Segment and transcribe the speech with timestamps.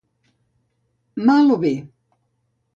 [1.29, 1.73] Mal o bé.